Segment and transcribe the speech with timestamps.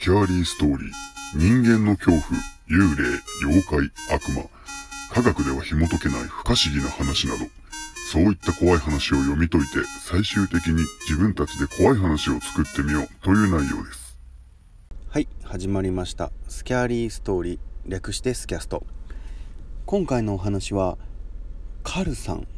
[0.00, 0.90] スキャーリーストーリー、
[1.34, 2.22] 人間の恐怖、
[2.70, 4.44] 幽霊、妖怪、悪魔、
[5.12, 7.44] 科学では紐解けない不可思議な話など、
[8.10, 13.08] そういった怖い話を読み解いて、最終的に自分たちで怖い話を作ってみよう。
[13.22, 14.16] という内容です。
[15.10, 16.32] はい、始まりました。
[16.48, 18.86] スキャーリーストーリー、略してスキャスト。
[19.84, 20.96] 今回のお話は、
[21.82, 22.48] カルさん。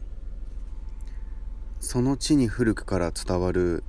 [1.80, 3.82] その地に古くから伝わる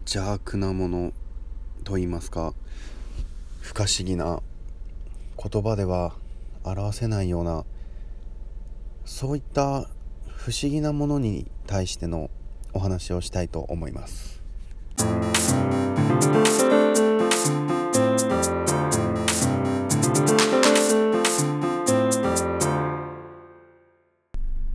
[0.00, 1.12] 邪悪なもの。
[1.82, 2.54] と言いますか
[3.60, 4.40] 不可思議な
[5.36, 6.14] 言葉では
[6.64, 7.64] 表せないような
[9.04, 9.88] そういった
[10.28, 12.30] 不思議なものに対しての
[12.72, 14.42] お話をしたいと思います。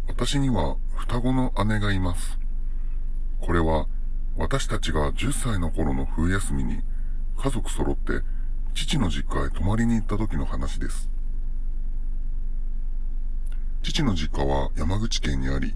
[0.07, 2.37] 私には双子の姉がいます。
[3.39, 3.87] これは
[4.35, 6.81] 私たちが10歳の頃の冬休みに
[7.37, 8.21] 家族揃って
[8.73, 11.09] 父の実家へ泊まりに行った時の話です。
[13.83, 15.75] 父の実家は山口県にあり、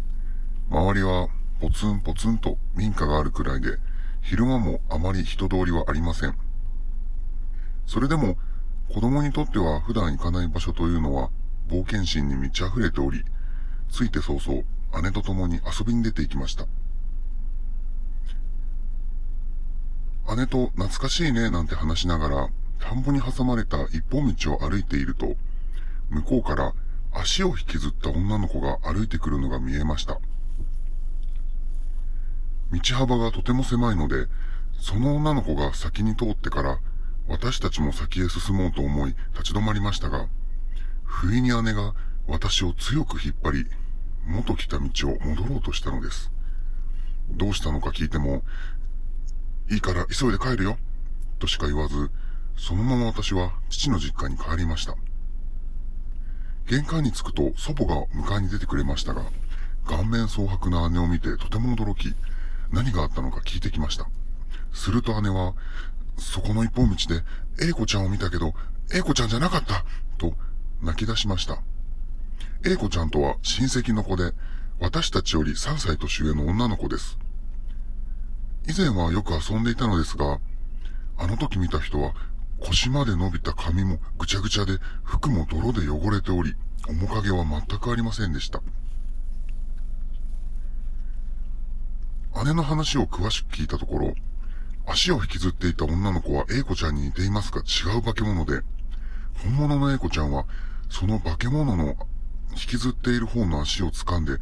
[0.70, 3.78] 周りはポツンポツンと民家があるくらいで、
[4.22, 6.36] 昼間もあまり人通りはありません。
[7.86, 8.38] それでも
[8.94, 11.30] 子供にとっては普段行かない場所というのは
[11.70, 13.24] 冒険心に満ち溢れており、
[13.90, 14.64] ついて早々
[15.04, 16.66] 姉と共に遊びに出て行きました。
[20.36, 25.36] 姉と懐かしいねなんて話しながら、田んぼに挟まれた一本道を歩いていると、
[26.10, 26.74] 向こうから
[27.14, 30.20] 足を引きずった女の子が歩いてくるのが見えました。
[32.72, 34.28] 道幅がとても狭いので、
[34.80, 36.80] その女の子が先に通ってから、
[37.28, 40.28] 私たちも先へ進もうと思い立ち止まりましたが、
[41.04, 41.94] 不意に姉が
[42.28, 43.68] 私を強く引っ張り、
[44.26, 46.32] 元来た道を戻ろうとしたのです。
[47.32, 48.44] どうしたのか聞いても、
[49.70, 50.78] いいから急いで帰るよ。
[51.40, 52.12] としか言わず、
[52.58, 54.96] そのまま私は父の実家に帰りました。
[56.68, 59.24] 玄関に着くと祖母が迎えに出てくれましたが、
[59.86, 62.14] 顔面蒼白な姉を見てとても驚き、
[62.72, 64.08] 何があったのか聞いてきました。
[64.74, 65.54] すると姉は、
[66.18, 67.24] そこの一本道で、
[67.60, 68.54] 英子ちゃんを見たけど、
[68.94, 69.84] 英子ちゃんじゃなかった
[70.18, 70.34] と
[70.82, 71.62] 泣き出しました。
[72.64, 74.34] 英子ちゃんとは親戚の子で、
[74.80, 77.18] 私たちより3歳年上の女の子です。
[78.68, 80.40] 以前はよく遊んでいたのですが、
[81.18, 82.14] あの時見た人は
[82.60, 86.56] 腰まで伸びた髪もぐちゃぐちゃで服も泥で汚れており、
[86.88, 88.62] 面影は全くありませんでした。
[92.46, 94.14] 姉の話を詳しく聞いたところ、
[94.86, 98.62] 足を引きずっていた女の子は英子ちゃんに似ていますが違う化け物で、
[99.44, 100.46] 本物の英子ちゃんは
[100.90, 101.96] その化け物の
[102.52, 104.38] 引きずっている方の足を掴んで引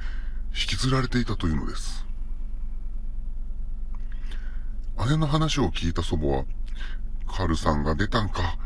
[0.67, 2.05] きずられていたというのです。
[5.07, 6.45] 姉の話を聞いた祖母は、
[7.27, 8.57] カルさんが出たんか、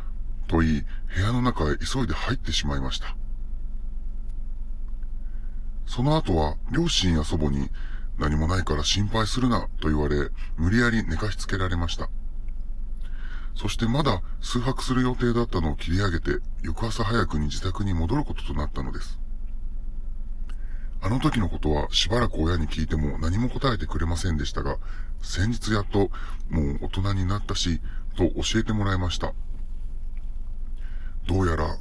[0.47, 0.85] と言い、
[1.15, 3.15] 部屋の中へ急いで入ってしまいました。
[5.85, 7.69] その後は、両親や祖母に、
[8.17, 12.09] 何もないから心配するな、と言われ、無理やり寝かしつけられました。
[13.55, 19.19] そしてまだ数泊する予定だったのを切り上げて、翌朝早くに自宅に戻ることとなったのです。
[21.05, 24.77] あの時のことはしばらく親に聞いても何も答えてくれませんでしたが、
[25.21, 26.09] 先日やっと
[26.49, 27.81] もう大人になったし、
[28.15, 29.33] と教えてもらいました。
[31.27, 31.77] どうやら、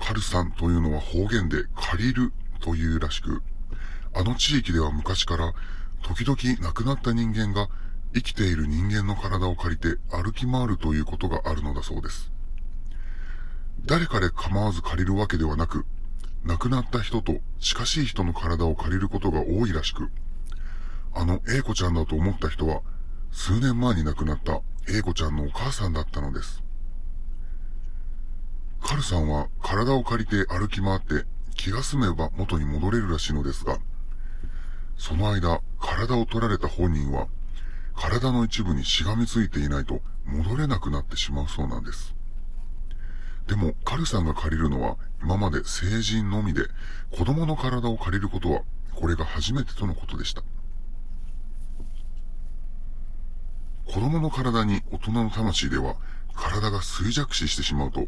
[0.00, 3.42] カルさんというのは方言で借りるというらしく、
[4.12, 5.52] あの地域では昔から
[6.02, 7.68] 時々亡くなった人間が
[8.12, 12.32] 生きている人間の体を借りて歩き回るということがあるのだそうです。
[13.84, 15.86] 誰かで構わず借りるわけではなく、
[16.44, 20.10] 亡くなった人と近しい人の体を借りることが多いらしく、
[21.14, 22.82] あの A 子ちゃんだと思った人は、
[23.32, 26.62] 数年前に亡くなった A 子ちゃんのお母さんだったのです。
[28.80, 33.78] カルさんは体を借りて歩き回って気が済めば元に戻れるらしいのですが、
[34.96, 37.28] その間、体を取られた本人は、
[37.94, 42.14] 体の一部にしがみついていないと戻れなくなってしまうそうなんです。
[43.48, 46.64] でも、カルさんが借りるのは今まで成人のみで、
[47.10, 48.60] 子供の体を借りることは、
[48.94, 50.42] これが初めてとのことでした。
[53.86, 55.96] 子供の体に大人の魂では、
[56.34, 58.06] 体が衰弱死してしまうと、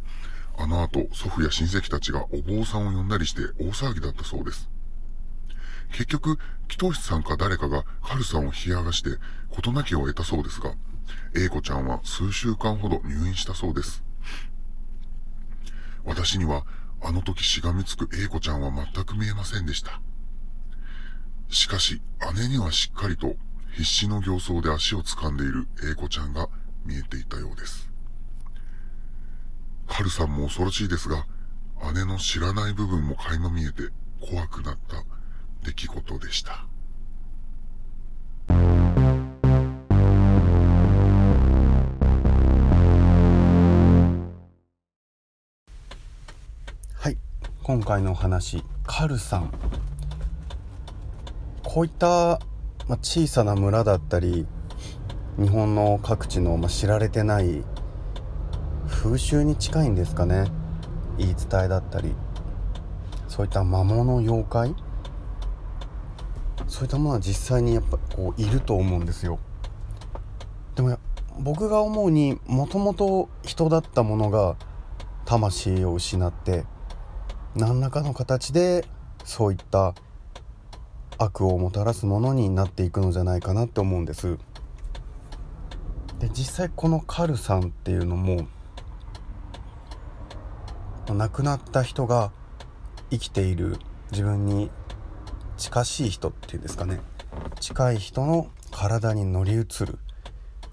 [0.58, 4.69] あの後、祖父や親戚たちがお坊さんを呼んだりして大騒ぎだったそうです。
[5.93, 6.38] 結局、
[6.69, 9.16] 祈祷師さんか誰かがカルさんを冷やがして、
[9.48, 10.75] 事なきを得たそうですが、
[11.34, 14.09] 英子ちゃんは数週間ほど入院したそうです。
[16.10, 16.66] 私には
[17.00, 20.02] あの時しがみつく英子ちゃんは全く見えませんでした。
[21.48, 22.02] しかし、
[22.34, 23.36] 姉にはしっかりと
[23.74, 26.48] 必死の形相で足を掴んでいる英子ちゃんが
[26.84, 27.88] 見えていたようです。
[29.86, 31.26] 春さんも恐ろしいですが、
[31.94, 33.84] 姉の知らない部分も垣間見えて
[34.20, 35.04] 怖くなった
[35.64, 36.66] 出来事でした。
[47.72, 49.52] 今回のお話カルさん。
[51.62, 52.40] こういった、
[52.88, 54.44] ま、小さな村だったり
[55.38, 57.62] 日本の各地の、ま、知られてない
[58.88, 60.50] 風習に近いんですかね。
[61.17, 62.12] 言い伝えだったり。
[63.28, 64.75] そういった魔物妖怪。
[66.67, 69.38] そういったものは実際にやっぱこういると思うんですよ。
[70.75, 70.99] でも
[71.38, 74.56] 僕が思うにもともと人だったものが
[75.25, 76.64] 魂を失って
[77.55, 78.85] 何らかの形で
[79.25, 79.94] そういった
[81.19, 84.38] 悪をもたらすものになっていくのじゃないかなって思うんです。
[86.19, 88.47] で実際このカルさんっていうのも
[91.08, 92.32] 亡くなった人が
[93.11, 93.79] 生きている
[94.12, 94.70] 自分に
[95.56, 97.00] 近しい人っていうんですかね。
[97.58, 99.99] 近い人の体に乗り移る。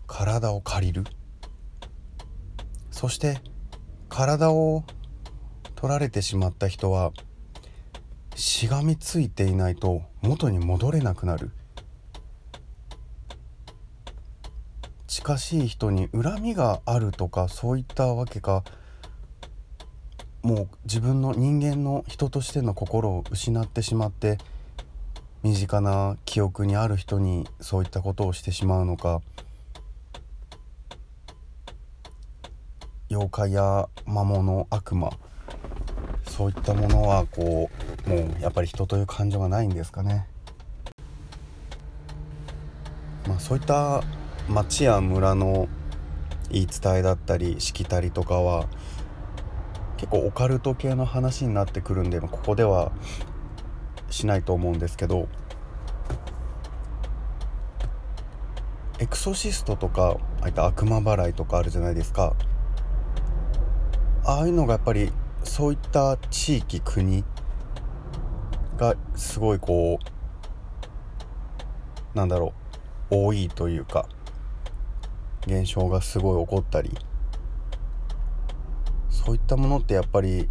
[0.06, 1.04] 体を借りる。
[2.92, 3.42] そして
[4.10, 4.84] 体を
[5.78, 7.14] 取られてしまった人は
[8.36, 11.52] しがみついていないと元に戻れなくなる。
[15.08, 18.64] 近しい人に恨みがあるとかそういったわけか
[20.42, 24.38] もう自分の人間の人としての心を失ってしまって
[25.44, 29.22] 身近な記憶にある人にそういったことをしてしまうのか
[33.10, 35.10] 妖怪や魔物悪魔
[36.38, 37.68] そういったものはこ
[38.06, 40.28] うもうやっぱり人という感情がないんですかね。
[43.28, 44.04] まあ、そういった
[44.48, 45.68] 町や村の
[46.52, 48.68] 言い伝えだったりしきたりとかは
[49.98, 52.92] 結構オカルト系の話になってくるんでここでは
[54.12, 55.28] しないと思うんですけど
[59.00, 62.36] エクソシストとかああいった悪魔払いとかあるじゃないですか
[64.24, 65.12] ああいうのがやっぱり
[65.48, 67.24] そういった地域国
[68.78, 69.98] がすごいこ
[72.14, 72.54] うなんだろ
[73.10, 74.08] う多いというか
[75.48, 76.92] 現象がすごい起こったり
[79.10, 80.48] そういったものってやっぱり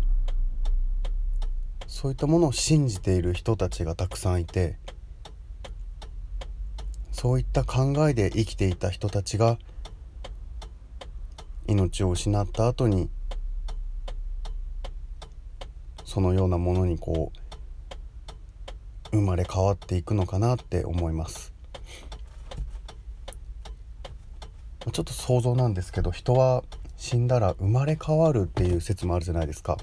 [1.87, 4.77] そういったものを信じている人たちがたくさんいて
[7.13, 9.59] そういった考えで生きていた人たちが
[11.69, 13.09] 命を失った後に
[16.17, 17.31] そのようなものにこ
[19.13, 21.53] う生まれ変わっていくのかなって思います。
[24.91, 26.65] ちょっと想像なんですけど人は
[26.97, 29.77] 死んだら生まれ変わるっていう説もあるじゃないですか。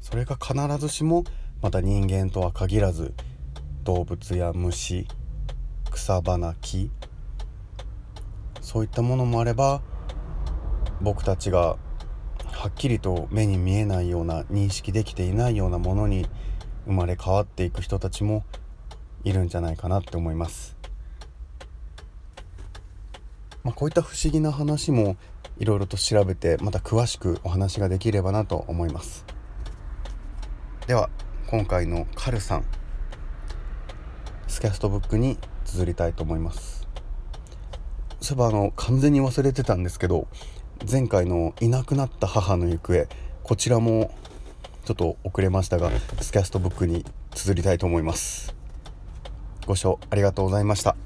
[0.00, 1.24] それが必ずしも
[1.60, 3.12] また人間とは限らず
[3.84, 5.06] 動物や虫
[5.90, 6.90] 草花木
[8.62, 9.82] そういったものもあれば
[11.02, 11.76] 僕たちが
[12.66, 16.26] はっきりと目に見えないような認識できていないようなものに
[16.84, 18.44] 生まれ変わっていく人たちも
[19.22, 20.76] いるんじゃないかなって思います。
[23.62, 25.16] まあ、こういった不思議な話も
[25.58, 29.24] いろいろと調べてまた詳しくお話ができればなと思います
[30.86, 31.10] では
[31.48, 32.64] 今回のカルさん
[34.46, 36.86] スキャストブックに綴りたいと思います
[38.20, 40.28] そういえばあの完全に忘れてたんですけど
[40.90, 43.06] 前回のいなくなった母の行方
[43.42, 44.14] こちらも
[44.84, 45.90] ちょっと遅れましたが
[46.20, 47.04] スキャストブックに
[47.34, 48.54] 綴りたいと思います
[49.66, 50.96] ご視聴ありがとうございました